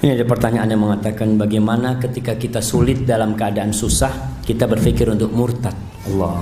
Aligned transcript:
Ini 0.00 0.16
ada 0.16 0.24
pertanyaan 0.24 0.64
yang 0.72 0.80
mengatakan 0.80 1.36
bagaimana 1.36 2.00
ketika 2.00 2.32
kita 2.32 2.64
sulit 2.64 3.04
dalam 3.04 3.36
keadaan 3.36 3.68
susah 3.68 4.40
kita 4.40 4.64
berpikir 4.64 5.12
untuk 5.12 5.28
murtad. 5.28 5.76
Allah. 6.08 6.40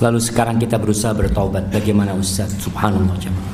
Lalu 0.00 0.16
sekarang 0.16 0.56
kita 0.56 0.80
berusaha 0.80 1.12
bertobat. 1.12 1.68
Bagaimana 1.68 2.16
Ustaz? 2.16 2.56
Subhanallah 2.56 3.20
jemaah. 3.20 3.52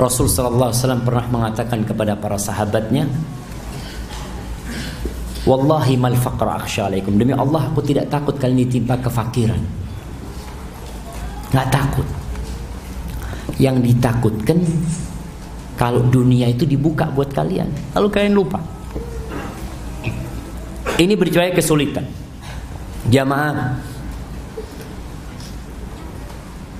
Rasul 0.00 0.24
sallallahu 0.28 0.72
alaihi 0.72 0.80
wasallam 0.80 1.02
pernah 1.04 1.26
mengatakan 1.28 1.80
kepada 1.84 2.16
para 2.16 2.40
sahabatnya, 2.40 3.08
"Wallahi 5.44 6.00
mal 6.00 6.16
faqra 6.16 6.64
akhsha 6.64 6.88
alaikum." 6.88 7.16
Demi 7.16 7.36
Allah 7.36 7.68
aku 7.68 7.84
tidak 7.84 8.08
takut 8.08 8.40
kalian 8.40 8.64
ditimpa 8.64 9.00
kefakiran. 9.04 9.60
Nggak 11.52 11.68
takut. 11.68 12.08
Yang 13.56 13.76
ditakutkan 13.92 14.60
kalau 15.76 16.04
dunia 16.08 16.48
itu 16.48 16.64
dibuka 16.64 17.08
buat 17.12 17.32
kalian, 17.32 17.68
lalu 17.96 18.08
kalian 18.12 18.34
lupa. 18.36 18.60
Ini 20.96 21.12
berjuang 21.12 21.52
kesulitan. 21.52 22.08
Jamaah 23.12 23.76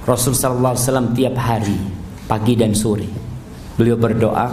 Rasul 0.07 0.33
sallallahu 0.33 0.75
alaihi 0.79 0.87
wasallam 0.87 1.09
tiap 1.13 1.37
hari 1.37 1.79
pagi 2.31 2.55
dan 2.57 2.73
sore. 2.73 3.11
Beliau 3.77 3.99
berdoa, 3.99 4.49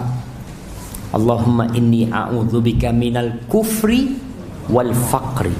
Allahumma 1.14 1.70
inni 1.72 2.10
a'udzubika 2.10 2.90
minal 2.90 3.46
kufri 3.46 4.18
wal 4.66 4.90
faqri 4.90 5.54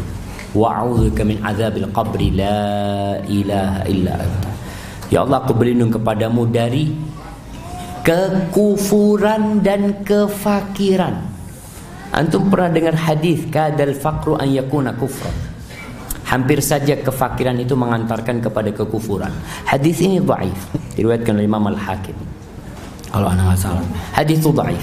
wa 0.52 0.82
a'udzubika 0.82 1.22
min 1.22 1.38
adzabil 1.40 1.88
qabri 1.94 2.34
la 2.34 3.22
ilaha 3.24 3.80
illa 3.86 4.12
anta. 4.18 4.53
Ya 5.14 5.22
Allah 5.22 5.46
aku 5.46 5.54
berlindung 5.54 5.94
kepadamu 5.94 6.42
dari 6.50 6.90
kekufuran 8.02 9.62
dan 9.62 10.02
kefakiran. 10.02 11.22
Antum 12.10 12.50
pernah 12.50 12.74
dengar 12.74 12.98
hadis 12.98 13.46
kadal 13.46 13.94
faqru 13.94 14.34
an 14.34 14.50
yakuna 14.50 14.90
kufran. 14.98 15.30
Hampir 16.26 16.58
saja 16.58 16.98
kefakiran 16.98 17.54
itu 17.62 17.78
mengantarkan 17.78 18.42
kepada 18.42 18.74
kekufuran. 18.74 19.30
Hadis 19.62 20.02
ini 20.02 20.18
dhaif, 20.18 20.58
diriwayatkan 20.98 21.38
oleh 21.38 21.46
Imam 21.46 21.62
Al-Hakim. 21.70 22.18
Kalau 23.14 23.30
anak 23.30 23.54
nggak 23.54 23.60
salah. 23.62 23.86
Hadis 24.18 24.42
itu 24.42 24.50
dhaif. 24.50 24.82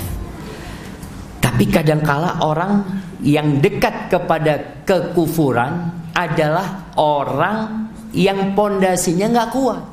Tapi 1.44 1.68
kadangkala 1.68 2.40
orang 2.40 3.04
yang 3.20 3.59
dekat 3.59 4.08
kepada 4.08 4.80
kekufuran 4.88 5.92
adalah 6.16 6.88
orang 6.96 7.92
yang 8.16 8.56
pondasinya 8.56 9.28
nggak 9.28 9.52
kuat. 9.52 9.91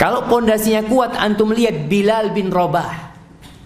Kalau 0.00 0.26
pondasinya 0.26 0.82
kuat, 0.86 1.14
antum 1.14 1.54
lihat 1.54 1.86
Bilal 1.86 2.34
bin 2.34 2.50
Robah 2.50 3.12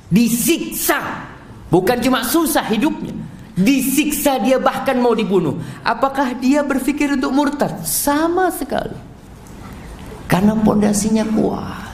disiksa, 0.06 1.26
bukan 1.70 1.98
cuma 1.98 2.22
susah 2.22 2.62
hidupnya, 2.70 3.14
disiksa 3.58 4.38
dia 4.38 4.60
bahkan 4.62 4.98
mau 4.98 5.14
dibunuh. 5.14 5.58
Apakah 5.82 6.38
dia 6.38 6.62
berpikir 6.62 7.18
untuk 7.18 7.34
murtad? 7.34 7.82
Sama 7.82 8.50
sekali. 8.54 8.94
Karena 10.26 10.58
pondasinya 10.58 11.22
kuat. 11.26 11.86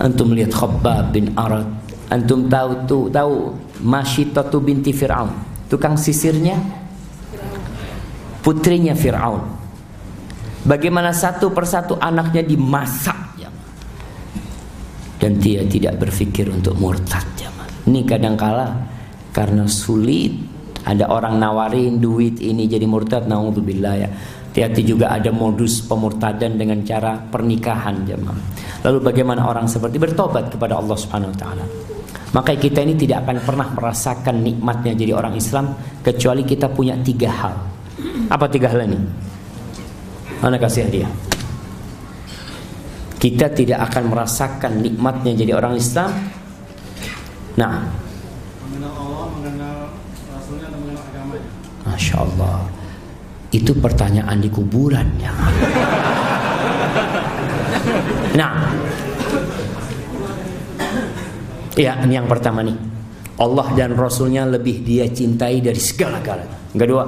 Antum 0.00 0.32
lihat 0.32 0.52
Khabbab 0.56 1.12
bin 1.12 1.32
Arad. 1.36 1.68
Antum 2.08 2.48
tahu 2.48 2.70
tuh 2.88 3.04
tahu 3.12 3.52
Masyitatu 3.84 4.60
binti 4.60 4.92
Fir'aun. 4.96 5.32
Tukang 5.68 5.96
sisirnya 5.96 6.56
putrinya 8.40 8.96
Fir'aun. 8.96 9.59
Bagaimana 10.60 11.14
satu 11.14 11.48
persatu 11.52 11.96
anaknya 11.96 12.44
dimasak 12.44 13.18
ya. 13.40 13.50
Dan 15.20 15.40
dia 15.40 15.64
tidak 15.64 16.00
berpikir 16.00 16.52
untuk 16.52 16.76
murtad 16.76 17.24
ya. 17.40 17.48
Ini 17.88 18.04
kadangkala 18.04 18.66
karena 19.32 19.64
sulit. 19.64 20.52
Ada 20.80 21.12
orang 21.12 21.36
nawarin 21.36 22.00
duit 22.00 22.40
ini 22.40 22.64
jadi 22.64 22.88
murtad 22.88 23.28
naudzubillah 23.28 23.94
ya. 24.00 24.08
Hati-hati 24.50 24.82
juga 24.82 25.12
ada 25.12 25.30
modus 25.30 25.84
pemurtadan 25.86 26.58
dengan 26.58 26.82
cara 26.82 27.14
pernikahan 27.14 28.02
jemaah 28.02 28.60
lalu 28.84 28.98
bagaimana 29.12 29.44
orang 29.44 29.68
seperti 29.68 30.00
bertobat 30.00 30.48
kepada 30.48 30.80
Allah 30.80 30.96
Subhanahu 30.96 31.32
wa 31.32 31.38
taala? 31.38 31.64
Maka 32.30 32.54
kita 32.54 32.86
ini 32.86 32.94
tidak 32.94 33.26
akan 33.26 33.42
pernah 33.42 33.68
merasakan 33.74 34.42
nikmatnya 34.42 34.94
jadi 34.94 35.12
orang 35.18 35.34
Islam 35.34 35.74
kecuali 36.00 36.46
kita 36.46 36.70
punya 36.70 36.94
tiga 37.02 37.30
hal. 37.30 37.54
Apa 38.30 38.46
tiga 38.46 38.70
hal 38.70 38.86
ini 38.86 39.29
mana 40.40 40.56
kasih 40.56 40.88
hadiah 40.88 41.12
kita 43.20 43.52
tidak 43.52 43.92
akan 43.92 44.08
merasakan 44.08 44.80
nikmatnya 44.80 45.36
jadi 45.36 45.52
orang 45.52 45.76
Islam. 45.76 46.08
Nah. 47.60 47.84
Masya 51.84 52.16
Allah. 52.16 52.64
Itu 53.52 53.76
pertanyaan 53.76 54.40
di 54.40 54.48
kuburan 54.48 55.04
ya. 55.20 55.36
Nah. 58.40 58.72
Ya 61.76 62.00
ini 62.08 62.16
yang 62.16 62.24
pertama 62.24 62.64
nih. 62.64 62.78
Allah 63.36 63.68
dan 63.76 63.92
Rasulnya 63.96 64.48
lebih 64.48 64.80
dia 64.80 65.04
cintai 65.12 65.60
dari 65.60 65.76
segala-galanya. 65.76 66.72
Kedua 66.72 67.04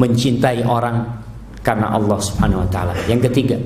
Mencintai 0.00 0.64
orang 0.64 1.04
Karena 1.60 1.92
Allah 1.92 2.18
subhanahu 2.20 2.64
wa 2.64 2.68
ta'ala 2.68 2.94
Yang 3.10 3.30
ketiga 3.30 3.58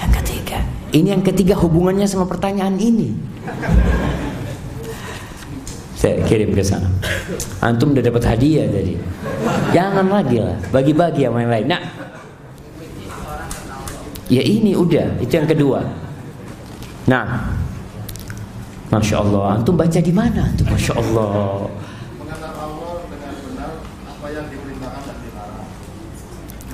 Yang 0.00 0.12
ketiga 0.22 0.58
Ini 0.94 1.08
yang 1.18 1.24
ketiga 1.24 1.54
hubungannya 1.58 2.08
sama 2.08 2.26
pertanyaan 2.26 2.78
ini 2.78 3.14
saya 6.04 6.20
kirim 6.28 6.52
ke 6.52 6.60
sana. 6.60 6.84
Antum 7.64 7.96
udah 7.96 8.04
dapat 8.04 8.28
hadiah 8.28 8.68
tadi. 8.68 8.92
Jangan 9.72 10.04
lagi 10.12 10.36
lah, 10.36 10.52
bagi-bagi 10.68 11.24
sama 11.24 11.40
yang 11.40 11.52
lain. 11.56 11.64
Nah, 11.64 11.80
ya 14.28 14.44
ini 14.44 14.76
udah, 14.76 15.16
itu 15.24 15.32
yang 15.32 15.48
kedua. 15.48 15.80
Nah, 17.08 17.56
masya 18.92 19.16
Allah, 19.16 19.56
antum 19.56 19.80
baca 19.80 19.96
di 19.96 20.12
mana? 20.12 20.44
Antum 20.44 20.68
masya 20.68 20.92
Allah. 20.92 21.72
Mengenal 22.20 22.52
Allah 22.52 22.92
dengan 23.08 23.32
benar 23.40 23.72
apa 24.04 24.26
yang 24.28 24.46
diperintahkan 24.52 25.02
dan 25.08 25.16
dilarang. 25.24 25.68
Memberikan 26.68 26.68
kedudukan 26.68 26.68
kepada 26.68 26.73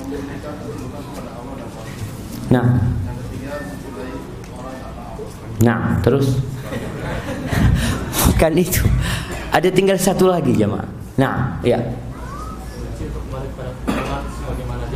Nah, 2.51 2.67
nah, 5.63 5.81
terus 6.03 6.35
bukan 8.27 8.53
itu. 8.67 8.83
Ada 9.51 9.67
tinggal 9.71 9.95
satu 9.99 10.27
lagi 10.27 10.51
jemaah. 10.55 10.87
Nah, 11.15 11.59
ya. 11.63 11.79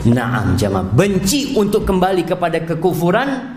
Naam 0.06 0.54
jamaah 0.60 0.86
benci 0.86 1.58
untuk 1.58 1.88
kembali 1.88 2.30
kepada 2.30 2.62
kekufuran 2.62 3.56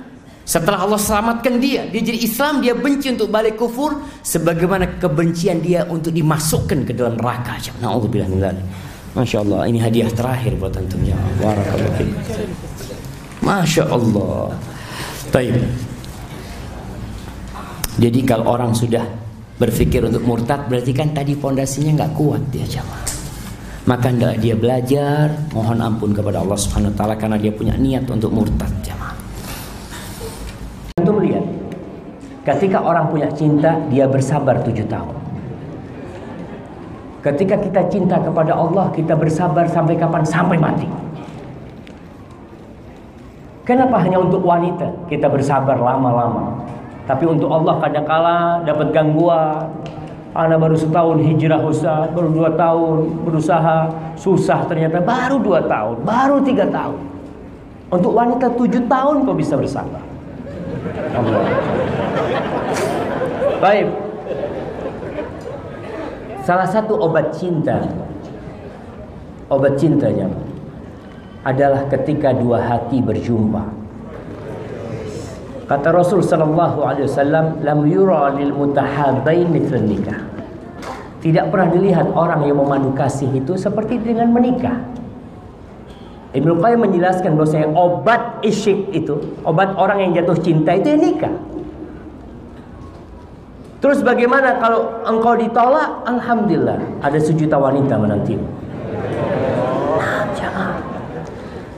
setelah 0.48 0.80
Allah 0.80 0.96
selamatkan 0.96 1.60
dia 1.60 1.84
dia 1.92 2.00
jadi 2.00 2.24
Islam 2.24 2.64
dia 2.64 2.72
benci 2.72 3.12
untuk 3.12 3.28
balik 3.28 3.60
kufur 3.60 4.00
sebagaimana 4.24 4.96
kebencian 4.96 5.60
dia 5.60 5.84
untuk 5.84 6.08
dimasukkan 6.08 6.88
ke 6.88 6.96
dalam 6.96 7.20
neraka 7.20 7.60
naudzubillah 7.84 8.32
min 8.32 8.40
dzalik 8.40 8.64
Masya 9.18 9.42
Allah 9.42 9.66
ini 9.66 9.82
hadiah 9.82 10.06
terakhir 10.14 10.54
buat 10.62 10.78
antum 10.78 11.02
ya 11.02 11.18
barakallahu 11.42 12.06
Masya 13.42 13.84
Allah. 13.90 14.54
Taib. 15.34 15.58
Jadi 17.98 18.20
kalau 18.22 18.54
orang 18.54 18.70
sudah 18.70 19.02
berpikir 19.58 20.06
untuk 20.06 20.22
murtad 20.22 20.70
berarti 20.70 20.94
kan 20.94 21.10
tadi 21.10 21.34
pondasinya 21.34 21.98
nggak 21.98 22.12
kuat 22.14 22.42
dia 22.54 22.62
jamaah. 22.62 23.10
Maka 23.90 24.06
hendak 24.14 24.38
dia 24.38 24.54
belajar 24.54 25.34
mohon 25.50 25.82
ampun 25.82 26.14
kepada 26.14 26.38
Allah 26.38 26.54
Subhanahu 26.54 26.94
wa 26.94 26.96
taala 27.02 27.14
karena 27.18 27.42
dia 27.42 27.50
punya 27.50 27.74
niat 27.74 28.06
untuk 28.06 28.30
murtad 28.30 28.70
jamaah. 28.86 29.18
Antum 31.02 31.18
lihat 31.26 31.42
ketika 32.46 32.86
orang 32.86 33.10
punya 33.10 33.26
cinta 33.34 33.82
dia 33.90 34.06
bersabar 34.06 34.62
tujuh 34.62 34.86
tahun 34.86 35.27
ketika 37.22 37.58
kita 37.58 37.80
cinta 37.90 38.16
kepada 38.22 38.54
Allah 38.54 38.90
kita 38.94 39.14
bersabar 39.18 39.66
sampai 39.66 39.94
kapan 39.98 40.22
sampai 40.22 40.56
mati 40.60 40.86
kenapa 43.66 44.00
hanya 44.02 44.22
untuk 44.22 44.42
wanita 44.42 45.08
kita 45.10 45.26
bersabar 45.26 45.76
lama-lama 45.78 46.68
tapi 47.08 47.24
untuk 47.24 47.48
Allah 47.48 47.80
kadangkala 47.80 48.38
dapat 48.68 48.92
gangguan. 48.92 49.72
Anak 50.36 50.60
baru 50.60 50.76
setahun 50.76 51.24
hijrah 51.24 51.64
Ustaz, 51.64 52.12
baru 52.12 52.28
dua 52.30 52.52
tahun 52.52 53.24
berusaha 53.24 53.88
susah 54.20 54.68
ternyata 54.68 55.00
baru 55.00 55.40
dua 55.40 55.64
tahun, 55.64 56.04
baru 56.04 56.36
tiga 56.44 56.68
tahun. 56.68 57.00
Untuk 57.88 58.12
wanita 58.12 58.52
tujuh 58.52 58.84
tahun 58.84 59.24
kok 59.24 59.38
bisa 59.40 59.56
bersabar. 59.56 60.04
Allah. 61.16 61.42
Baik. 63.58 63.88
Salah 66.48 66.64
satu 66.64 66.96
obat 66.96 67.36
cinta, 67.36 67.76
obat 69.52 69.76
cintanya 69.76 70.32
adalah 71.44 71.84
ketika 71.92 72.32
dua 72.32 72.64
hati 72.64 73.04
berjumpa. 73.04 73.68
Kata 75.68 75.92
Rasul 75.92 76.24
sallallahu 76.24 76.88
alaihi 76.88 77.04
wasallam, 77.04 77.60
"Lam 77.60 77.84
yura 77.84 78.32
lil 78.32 78.56
mutahabbain 78.56 79.44
mithl 79.44 79.76
nikah." 79.76 80.24
Tidak 81.20 81.52
pernah 81.52 81.68
dilihat 81.68 82.16
orang 82.16 82.40
yang 82.48 82.56
memandu 82.56 82.96
kasih 82.96 83.28
itu 83.28 83.52
seperti 83.60 84.00
dengan 84.00 84.32
menikah. 84.32 84.80
Ibnu 86.32 86.64
Qayyim 86.64 86.80
menjelaskan 86.80 87.36
bahwasanya 87.36 87.76
obat 87.76 88.40
isyik 88.40 88.88
itu, 88.96 89.20
obat 89.44 89.76
orang 89.76 90.00
yang 90.00 90.24
jatuh 90.24 90.40
cinta 90.40 90.72
itu 90.72 90.96
ya 90.96 90.96
nikah. 90.96 91.57
Terus 93.78 94.02
bagaimana 94.02 94.58
kalau 94.58 95.06
engkau 95.06 95.38
ditolak? 95.38 96.02
Alhamdulillah, 96.02 96.82
ada 96.98 97.18
sejuta 97.22 97.54
wanita 97.54 97.94
menantimu. 97.94 98.46
Nah. 100.42 100.74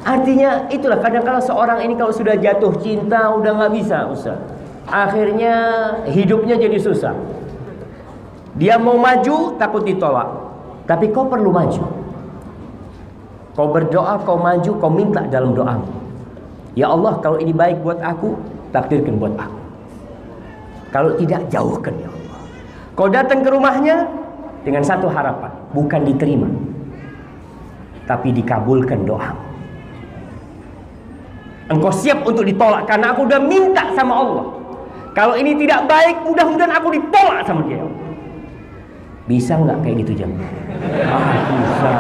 Artinya 0.01 0.65
itulah 0.73 0.97
kadang-kadang 0.97 1.45
seorang 1.45 1.85
ini 1.85 1.93
kalau 1.93 2.09
sudah 2.09 2.33
jatuh 2.41 2.73
cinta 2.81 3.29
udah 3.37 3.53
nggak 3.53 3.73
bisa 3.77 4.09
Ustaz. 4.09 4.41
Akhirnya 4.89 5.55
hidupnya 6.09 6.57
jadi 6.57 6.81
susah. 6.81 7.13
Dia 8.57 8.81
mau 8.81 8.97
maju 8.97 9.61
takut 9.61 9.85
ditolak. 9.85 10.29
Tapi 10.89 11.13
kau 11.13 11.29
perlu 11.29 11.53
maju. 11.53 11.85
Kau 13.55 13.69
berdoa, 13.71 14.19
kau 14.25 14.41
maju, 14.41 14.73
kau 14.81 14.91
minta 14.91 15.21
dalam 15.29 15.53
doa. 15.53 15.79
Ya 16.75 16.89
Allah, 16.89 17.21
kalau 17.21 17.37
ini 17.37 17.53
baik 17.53 17.85
buat 17.85 18.01
aku, 18.01 18.41
takdirkan 18.73 19.21
buat 19.21 19.37
aku. 19.37 19.60
Kalau 20.91 21.15
tidak, 21.15 21.47
jauhkan 21.51 21.95
ya 22.03 22.11
Allah. 22.11 22.41
Kau 22.99 23.07
datang 23.07 23.41
ke 23.47 23.49
rumahnya 23.49 24.11
dengan 24.67 24.83
satu 24.83 25.07
harapan, 25.07 25.49
bukan 25.73 26.03
diterima, 26.05 26.51
tapi 28.05 28.35
dikabulkan 28.35 29.07
doa. 29.07 29.31
Engkau 31.71 31.95
siap 31.95 32.27
untuk 32.27 32.43
ditolak 32.43 32.91
karena 32.91 33.15
aku 33.15 33.31
udah 33.31 33.39
minta 33.39 33.95
sama 33.95 34.19
Allah. 34.19 34.47
Kalau 35.15 35.39
ini 35.39 35.55
tidak 35.55 35.87
baik, 35.87 36.27
mudah-mudahan 36.27 36.75
aku 36.75 36.91
ditolak 36.99 37.47
sama 37.47 37.63
dia. 37.71 37.87
Bisa 39.31 39.55
nggak 39.55 39.79
kayak 39.87 39.97
gitu 40.03 40.13
jam? 40.27 40.31
Ah, 41.07 41.39
bisa. 41.55 41.91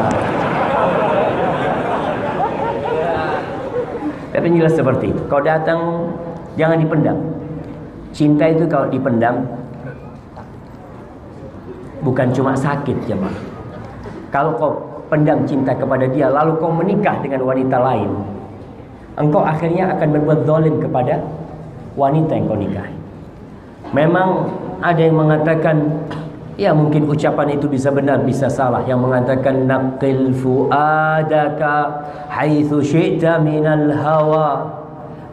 Tapi 4.34 4.46
jelas 4.58 4.75
seperti 4.75 5.14
itu. 5.14 5.22
Kau 5.31 5.38
datang, 5.38 6.10
jangan 6.58 6.82
dipendam. 6.82 7.30
Cinta 8.10 8.50
itu 8.50 8.66
kalau 8.66 8.90
dipendam, 8.90 9.46
bukan 12.02 12.28
cuma 12.34 12.58
sakit 12.58 12.96
jemaah. 13.06 13.38
Kalau 14.34 14.54
kau 14.58 14.72
pendam 15.10 15.46
cinta 15.46 15.74
kepada 15.74 16.06
dia, 16.10 16.30
lalu 16.30 16.58
kau 16.58 16.70
menikah 16.74 17.18
dengan 17.22 17.46
wanita 17.46 17.76
lain, 17.78 18.10
engkau 19.18 19.42
akhirnya 19.42 19.94
akan 19.94 20.08
berbuat 20.18 20.40
zalim 20.46 20.76
kepada 20.82 21.22
wanita 21.94 22.32
yang 22.34 22.46
kau 22.46 22.58
nikahi. 22.58 22.96
Memang 23.90 24.28
ada 24.80 25.00
yang 25.02 25.18
mengatakan 25.18 25.76
ya 26.60 26.70
mungkin 26.76 27.08
ucapan 27.08 27.56
itu 27.56 27.66
bisa 27.66 27.88
benar 27.88 28.20
bisa 28.22 28.46
salah 28.46 28.84
yang 28.84 29.00
mengatakan 29.00 29.64
naqil 29.64 30.30
fuadaka 30.36 32.04
haitsu 32.28 32.84
syi'ta 32.84 33.40
minal 33.40 33.90
hawa 33.96 34.80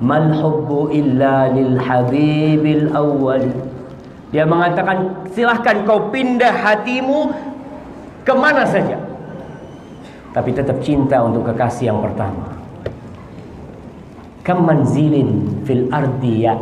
mal 0.04 0.30
hubbu 0.30 0.94
illa 0.94 1.50
lil 1.54 1.78
habibil 1.78 2.92
awwal 2.94 3.44
dia 4.30 4.44
mengatakan 4.44 5.28
silahkan 5.32 5.88
kau 5.88 6.12
pindah 6.14 6.52
hatimu 6.54 7.32
ke 8.22 8.34
mana 8.36 8.68
saja 8.68 9.00
tapi 10.36 10.54
tetap 10.54 10.78
cinta 10.86 11.24
untuk 11.24 11.50
kekasih 11.50 11.90
yang 11.90 12.00
pertama 12.04 12.54
kam 14.46 14.64
manzilin 14.64 15.62
fil 15.66 15.90
ardi 15.90 16.46
ya 16.46 16.56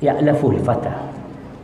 ya'laful 0.00 0.56
fata 0.60 1.10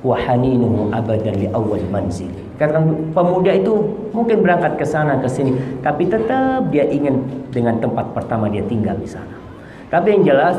wa 0.07 0.17
haninuhu 0.17 0.93
abadan 0.93 1.35
li 1.35 1.49
awal 1.51 1.83
manzil. 1.91 2.31
Katakan 2.57 3.13
pemuda 3.13 3.53
itu 3.53 3.73
mungkin 4.17 4.41
berangkat 4.41 4.81
ke 4.81 4.87
sana 4.87 5.21
ke 5.21 5.29
sini, 5.29 5.53
tapi 5.85 6.09
tetap 6.09 6.73
dia 6.73 6.89
ingin 6.89 7.21
dengan 7.53 7.77
tempat 7.83 8.17
pertama 8.17 8.49
dia 8.49 8.65
tinggal 8.65 8.97
di 8.97 9.09
sana. 9.09 9.36
Tapi 9.87 10.07
yang 10.19 10.23
jelas 10.27 10.59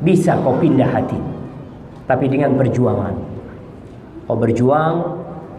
bisa 0.00 0.38
kau 0.40 0.56
pindah 0.56 0.86
hati, 0.86 1.18
tapi 2.06 2.30
dengan 2.30 2.54
perjuangan. 2.54 3.14
Kau 4.30 4.38
berjuang 4.38 4.94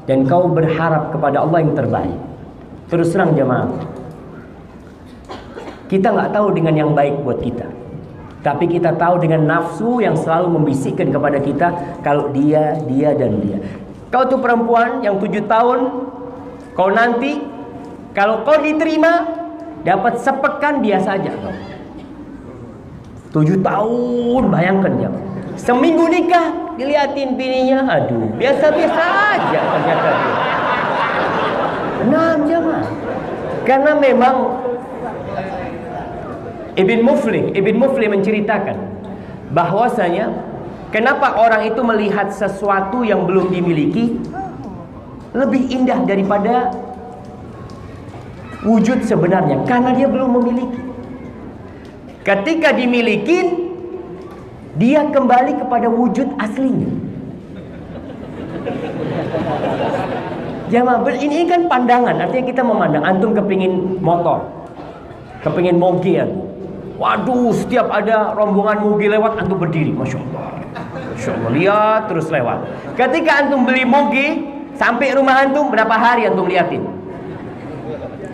dan 0.07 0.23
kau 0.25 0.47
berharap 0.47 1.11
kepada 1.11 1.43
Allah 1.43 1.59
yang 1.59 1.75
terbaik. 1.75 2.17
Terus 2.87 3.11
terang 3.11 3.35
jemaah, 3.35 3.67
kita 5.91 6.07
nggak 6.07 6.31
tahu 6.31 6.55
dengan 6.55 6.75
yang 6.75 6.91
baik 6.95 7.19
buat 7.23 7.43
kita. 7.43 7.67
Tapi 8.41 8.65
kita 8.65 8.95
tahu 8.97 9.21
dengan 9.21 9.45
nafsu 9.45 10.01
yang 10.01 10.17
selalu 10.17 10.57
membisikkan 10.57 11.13
kepada 11.13 11.37
kita 11.37 11.67
kalau 12.01 12.31
dia, 12.33 12.79
dia 12.89 13.13
dan 13.13 13.37
dia. 13.43 13.59
Kau 14.09 14.25
tuh 14.25 14.39
perempuan 14.41 15.03
yang 15.05 15.21
tujuh 15.21 15.45
tahun, 15.45 15.79
kau 16.73 16.89
nanti 16.89 17.43
kalau 18.11 18.43
kau 18.43 18.59
diterima 18.59 19.29
dapat 19.87 20.19
sepekan 20.19 20.81
biasa 20.81 21.21
aja 21.21 21.31
kau. 21.37 21.70
Tujuh 23.31 23.63
tahun 23.63 24.43
bayangkan 24.51 24.93
ya. 24.99 25.09
Seminggu 25.55 26.07
nikah 26.11 26.75
diliatin 26.75 27.39
bininya, 27.39 27.87
aduh 27.87 28.27
biasa-biasa 28.35 29.03
aja 29.35 29.59
ternyata 29.61 30.09
dia. 30.09 30.35
Enam 32.01 32.37
jamaah. 32.49 32.87
Karena 33.61 33.91
memang 33.95 34.35
Ibn 36.75 36.99
Muflih, 37.03 37.55
Ibn 37.55 37.75
Muflih 37.77 38.07
menceritakan 38.09 38.77
bahwasanya 39.51 40.31
kenapa 40.89 41.35
orang 41.39 41.71
itu 41.71 41.79
melihat 41.83 42.31
sesuatu 42.35 43.03
yang 43.05 43.27
belum 43.27 43.51
dimiliki 43.51 44.17
lebih 45.31 45.71
indah 45.71 46.03
daripada 46.03 46.75
wujud 48.67 49.07
sebenarnya 49.07 49.63
karena 49.63 49.95
dia 49.95 50.07
belum 50.11 50.41
memiliki. 50.41 50.90
Ketika 52.21 52.69
dimiliki 52.77 53.39
dia 54.77 55.03
kembali 55.09 55.57
kepada 55.57 55.87
wujud 55.89 56.27
aslinya. 56.37 56.89
Jamaah 60.71 61.03
ini 61.19 61.43
kan 61.51 61.67
pandangan, 61.67 62.15
artinya 62.15 62.45
kita 62.47 62.63
memandang 62.63 63.03
antum 63.03 63.35
kepingin 63.35 63.99
motor, 63.99 64.47
kepingin 65.43 65.75
moge 65.75 66.15
Waduh, 67.01 67.49
setiap 67.57 67.89
ada 67.89 68.37
rombongan 68.37 68.77
moge 68.85 69.09
lewat, 69.09 69.41
antum 69.41 69.57
berdiri. 69.57 69.89
Masya 69.89 70.21
Allah. 70.21 70.61
Masya 71.17 71.31
Allah, 71.33 71.49
lihat 71.49 72.01
terus 72.13 72.29
lewat. 72.29 72.61
Ketika 72.93 73.41
antum 73.41 73.65
beli 73.65 73.81
moge, 73.81 74.37
sampai 74.77 75.17
rumah 75.17 75.41
antum, 75.41 75.73
berapa 75.73 75.97
hari 75.97 76.29
antum 76.29 76.45
liatin? 76.45 76.85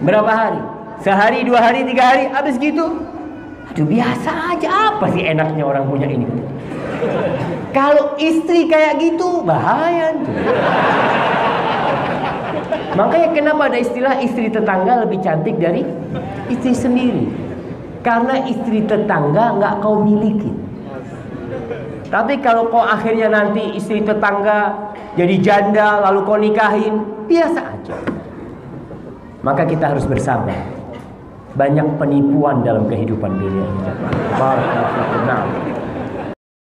Berapa 0.03 0.27
hari? 0.27 0.61
Sehari, 0.99 1.47
dua 1.47 1.63
hari, 1.63 1.87
tiga 1.87 2.11
hari, 2.11 2.27
habis 2.27 2.59
gitu. 2.59 3.07
Aduh, 3.71 3.85
biasa 3.87 4.31
aja. 4.55 4.67
Apa 4.95 5.11
sih 5.11 5.23
enaknya 5.27 5.63
orang 5.67 5.85
punya 5.91 6.07
ini? 6.07 6.27
Kalau 7.75 8.15
istri 8.17 8.65
kayak 8.65 8.97
gitu, 9.03 9.43
bahaya 9.43 10.15
tuh. 10.17 10.35
Makanya 12.97 13.29
kenapa 13.29 13.69
ada 13.69 13.77
istilah 13.77 14.17
istri 14.17 14.49
tetangga 14.49 15.05
lebih 15.05 15.21
cantik 15.21 15.61
dari 15.61 15.85
istri 16.49 16.73
sendiri? 16.73 17.29
Karena 18.01 18.41
istri 18.49 18.81
tetangga 18.87 19.53
nggak 19.61 19.73
kau 19.85 20.01
miliki. 20.01 20.49
Tapi 22.07 22.39
kalau 22.39 22.71
kau 22.71 22.81
akhirnya 22.81 23.29
nanti 23.29 23.77
istri 23.77 24.01
tetangga 24.01 24.89
jadi 25.13 25.35
janda 25.43 26.01
lalu 26.09 26.19
kau 26.25 26.39
nikahin, 26.39 27.03
biasa 27.29 27.59
aja. 27.61 27.97
Maka 29.45 29.69
kita 29.69 29.93
harus 29.93 30.07
bersabar. 30.09 30.76
Banyak 31.57 31.97
penipuan 31.97 32.61
dalam 32.61 32.85
kehidupan 32.85 33.33
dunia 33.41 33.65
ini. 33.65 33.81
Nah, 35.25 35.41